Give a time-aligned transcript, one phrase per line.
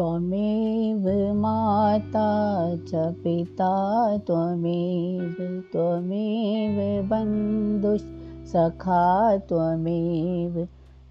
[0.00, 10.68] त्वमेव माता च पिता त्वमेव त्वमेव बन्धुसखा त्वमेव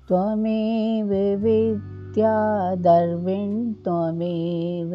[0.08, 2.76] त्वमेव विद्या
[3.84, 4.92] त्वमेव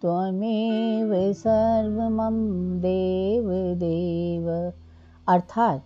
[0.00, 4.72] त्वमेव सर्वमं देव देव।
[5.28, 5.84] अर्थात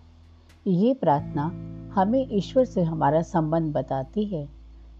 [0.67, 1.51] ये प्रार्थना
[1.95, 4.49] हमें ईश्वर से हमारा संबंध बताती है।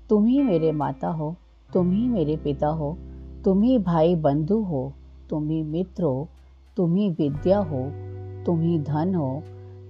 [0.10, 1.36] तुम ही मेरे माता हो
[1.74, 2.98] तुम ही मेरे पिता हो,
[3.46, 4.94] तुम ही भाई बंधु हो,
[5.30, 6.30] तुम ही मित्र हो,
[6.78, 7.92] तुम ही विद्या हो,
[8.46, 9.44] तुम ही धन हो,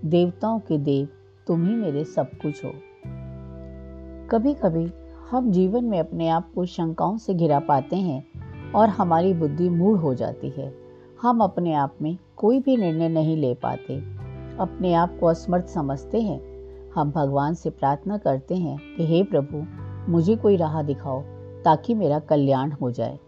[0.05, 1.07] देवताओं के देव,
[1.47, 2.71] तुम ही मेरे सब कुछ हो।
[4.29, 4.91] कभी कभी
[5.31, 8.23] हम जीवन में अपने आप को शंकाओं से घिरा पाते हैं
[8.75, 10.73] और हमारी बुद्धि मूड हो जाती है।
[11.21, 13.97] हम अपने आप में कोई भी निर्णय नहीं ले पाते,
[14.57, 16.41] अपने आप को असमर्थ समझते हैं।
[16.95, 19.65] हम भगवान से प्रार्थना करते हैं कि, हे प्रभु,
[20.11, 21.23] मुझे कोई राह दिखाओ
[21.65, 23.19] ताकि मेरा कल्याण हो जाए।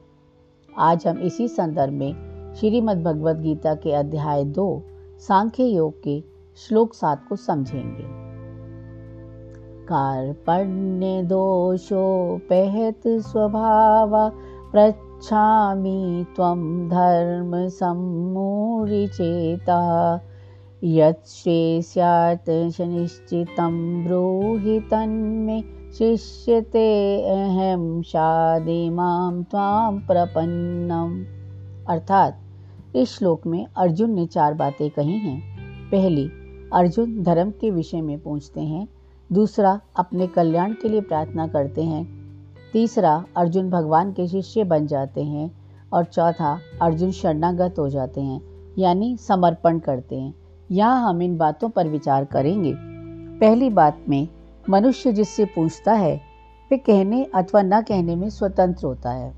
[0.78, 4.84] आज हम इसी संदर्भ में श्रीमद् भगवद गीता के अध्याय दो,
[5.20, 6.24] सांख्य योग के
[6.58, 8.24] श्लोक सात को समझेंगे।
[9.86, 14.30] कार्पण्य दोषोपहत स्वभाव,
[14.74, 18.70] पृच्छामि त्वं धर्म सम्मूढिचेता
[20.86, 21.48] यत्
[22.82, 25.62] निश्चितं ब्रूहि तन्मे
[25.94, 31.26] शिष्यते अहम शादिमाम त्वाम प्रपन्नम।
[31.94, 32.40] अर्थात,
[32.96, 35.42] इस श्लोक में अर्जुन ने चार बातें कही हैं।
[35.92, 36.30] पहली,
[36.74, 38.88] अर्जुन धर्म के विषय में पूछते हैं।
[39.32, 42.08] दूसरा, अपने कल्याण के लिए प्रार्थना करते हैं।
[42.74, 45.52] तीसरा, अर्जुन भगवान के शिष्य बन जाते हैं।
[45.94, 48.42] और चौथा, अर्जुन शरणागत हो जाते हैं,
[48.78, 50.43] यानी समर्पण करते हैं।
[50.74, 52.74] यहाँ हम इन बातों पर विचार करेंगे।
[53.40, 54.28] पहली बात में,
[54.70, 56.22] मनुष्य जिससे पूछता है,
[56.72, 59.34] वे कहने अथवा न कहने में स्वतंत्र होता है।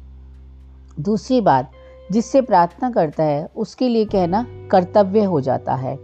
[1.00, 1.72] दूसरी बात,
[2.12, 6.00] जिससे प्रार्थना करता है, उसके लिए कहना कर्तव्य हो जाता है।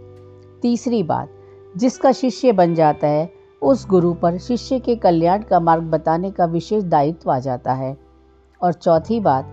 [0.62, 1.28] तीसरी बात,
[1.76, 6.44] जिसका शिष्य बन जाता है, उस गुरु पर शिष्य के कल्याण का मार्ग बताने का
[6.44, 7.98] विशेष दायित्व आ जाता है।
[8.62, 9.48] और चौथी बात,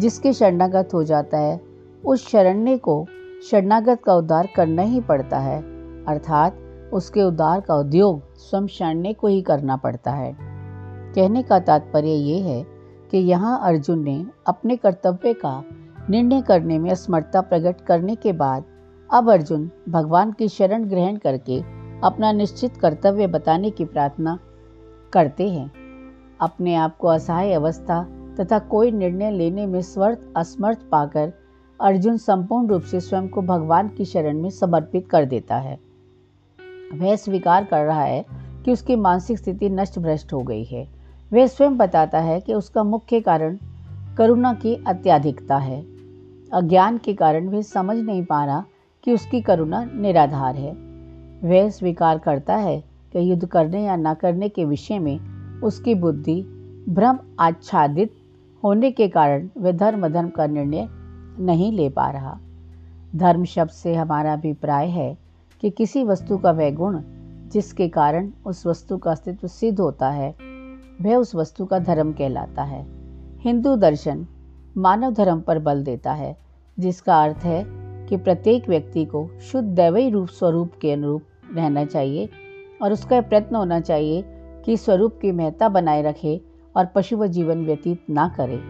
[0.00, 1.60] जिसके शरणागत हो जाता है,
[2.06, 3.06] उस शरण्य को
[3.50, 5.58] शरणागत का उद्धार करना ही पड़ता है।
[6.04, 6.58] अर्थात
[6.92, 10.36] उसके उद्धार का उद्योग स्वयं शरण्य को ही करना पड़ता है।
[11.14, 12.62] कहने का तात्पर्य ये है
[13.10, 15.64] कि यहाँ अर्जुन ने अपने कर्तव्य का
[16.10, 18.64] निर्णय करने में असमर्थता प्रकट करने के बाद
[19.10, 21.60] अब अर्जुन भगवान की शरण ग्रहण करके
[22.04, 24.38] अपना निश्चित कर्तव्य बताने की प्रार्थना
[25.12, 25.70] करते हैं।
[26.40, 28.02] अपने आप को असहाय अवस्था
[28.40, 31.32] तथा कोई निर्णय लेने में स्वर्थ, असमर्थ पाकर
[31.82, 35.78] अर्जुन संपूर्ण रूप से स्वयं को भगवान की शरण में समर्पित कर देता है।
[36.94, 38.24] वह स्वीकार कर रहा है
[38.64, 40.88] कि उसकी मानसिक स्थिति नष्ट भ्रष्ट हो गई है।
[41.32, 43.58] वह स्वयं बताता है कि उसका मुख्य कारण
[44.18, 45.80] करुणा की अत्याधिकता है।
[46.52, 48.64] अज्ञान के कारण वह समझ नहीं पा रहा
[49.04, 50.72] कि उसकी करुणा निराधार है।
[51.44, 55.20] वह स्वीकार करता है कि युद्ध करने या न करने के विषय में
[55.60, 56.42] उसकी बुद्धि
[56.88, 58.12] भ्रम आच्छादित
[58.64, 60.88] होने के कारण वह धर्म धर्म का निर्णय
[61.40, 62.38] नहीं ले पा रहा।
[63.16, 65.18] धर्म शब्द से हमारा अभिप्राय है
[65.60, 67.00] कि किसी वस्तु का वह गुण,
[67.48, 70.36] जिसके कारण उस वस्तु का अस्तित्व सिद्ध होता है,
[71.02, 72.86] वह उस वस्तु का धर्म कहलाता है।
[73.40, 74.26] हिंदू दर्शन
[74.76, 76.36] मानव धर्म पर बल देता है,
[76.78, 77.64] जिसका अर्थ है
[78.06, 81.22] कि प्रत्येक व्यक्ति को शुद्ध दैवी रूप स्वरूप के अनुरूप
[81.54, 82.28] रहना चाहिए
[82.82, 84.24] और उसका प्रयत्न होना चाहिए
[84.64, 86.40] कि स्वरूप की महत्ता बनाए रखे
[86.76, 88.60] और पशु व जीवन व्यतीत ना करे।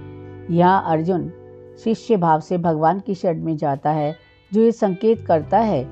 [0.54, 1.32] यहाँ अर्जुन
[1.78, 4.14] शिष्य भाव से भगवान की शरण में जाता है,
[4.52, 5.84] जो ये संकेत करता है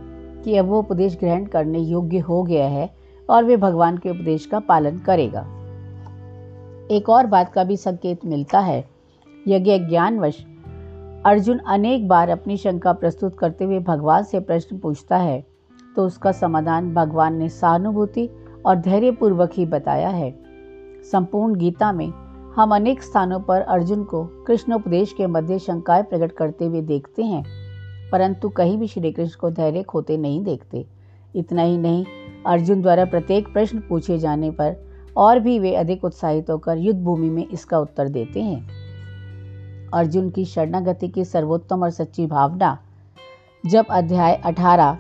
[0.45, 2.89] कि अब वो उपदेश ग्रहण करने योग्य हो गया है
[3.29, 5.41] और वे भगवान के उपदेश का पालन करेगा।
[6.91, 8.85] एक और बात का भी संकेत मिलता है।
[9.49, 10.45] यज्ञ ज्ञानवश
[11.27, 15.45] अर्जुन अनेक बार अपनी शंका प्रस्तुत करते हुए भगवान से प्रश्न पूछता है
[15.97, 18.29] तो उसका समाधान भगवान ने सहानुभूति
[18.67, 20.31] और धैर्यपूर्वक ही बताया है।
[21.13, 22.13] संपूर्ण गीता में
[22.57, 27.23] हम अनेक स्थानों पर अर्जुन को कृष्ण उपदेश के मध्य शंकाएँ प्रकट करते हुए देखते
[27.23, 27.45] हैं,
[28.13, 30.85] परंतु कहीं भी श्री कृष्ण को धैर्य खोते नहीं देखते।
[31.35, 32.05] इतना ही नहीं,
[32.47, 34.77] अर्जुन द्वारा प्रत्येक प्रश्न पूछे जाने पर
[35.17, 38.61] और भी वे अधिक उत्साहित होकर युद्ध भूमि में इसका उत्तर देते हैं।
[39.95, 42.79] अर्जुन की शरणागति की सर्वोत्तम और सच्ची भावना,
[43.67, 44.97] जब अध्याय 18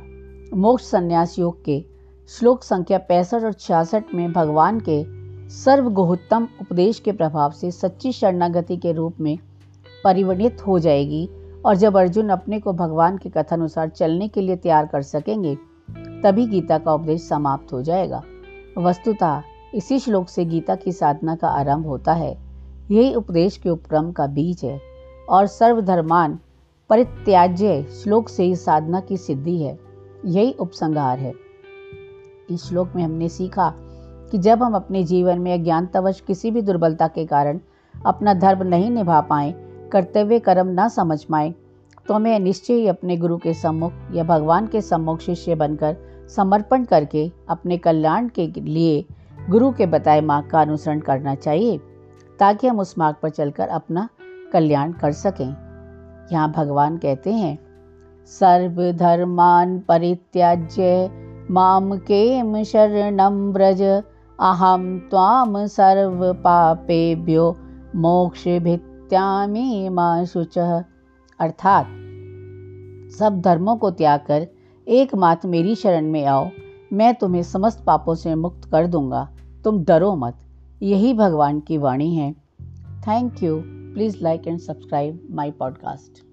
[0.54, 1.84] मोक्ष संन्यास योग के
[2.28, 5.19] श्लोक संख्या पैंसठ और छियासठ में भगवान के
[5.50, 9.38] सर्वगोहत्तम उपदेश के प्रभाव से सच्ची शरणागति के रूप में
[10.04, 11.28] परिवर्णित हो जाएगी
[11.64, 15.58] और जब अर्जुन अपने को भगवान के कथानुसार चलने के लिए तैयार कर सकेंगे,
[16.22, 18.22] तभी गीता का उपदेश समाप्त हो जाएगा।
[18.78, 19.42] वस्तुतः,
[19.74, 22.38] इसी श्लोक से गीता की साधना का आरंभ होता है।
[22.90, 24.80] यही उपदेश के उपक्रम का बीज है
[25.28, 26.38] और सर्वधर्मान
[26.90, 29.78] परित्याज्य श्लोक से ही साधना की सिद्धि है।
[30.24, 31.32] यही उपसंहार है।
[32.50, 33.74] इस श्लोक में हमने सीखा
[34.32, 37.60] कि जब हम अपने जीवन में अज्ञानतावश किसी भी दुर्बलता के कारण
[37.94, 39.54] अपना धर्म नहीं निभा पाए,
[39.92, 41.54] कर्तव्य कर्म न समझ पाए
[42.08, 45.96] तो हमें निश्चय ही अपने गुरु के सम्मुख या भगवान के सम्मुख शिष्य बनकर
[46.36, 49.04] समर्पण करके अपने कल्याण के लिए
[49.50, 51.78] गुरु के बताए मार्ग का अनुसरण करना चाहिए,
[52.38, 54.08] ताकि हम उस मार्ग पर चलकर अपना
[54.52, 55.48] कल्याण कर सकें।
[56.32, 57.58] यहाँ भगवान कहते हैं
[58.30, 61.10] सर्वधर्मान परित्याज्य,
[61.50, 63.82] माम केम शरणम ब्रज
[64.40, 67.56] अहम त्वाम सर्व पापेभ्यो
[67.96, 70.58] मोक्ष भित्यामी माँ शुच
[71.40, 71.86] अर्थात,
[73.18, 74.46] सब धर्मों को त्याग कर
[74.88, 76.48] एकमात्र मेरी शरण में आओ।
[76.92, 79.28] मैं तुम्हें समस्त पापों से मुक्त कर दूँगा।
[79.64, 80.36] तुम डरो मत।
[80.82, 82.32] यही भगवान की वाणी है।
[83.00, 86.29] Thank you please like and subscribe my podcast